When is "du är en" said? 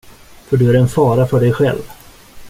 0.57-0.87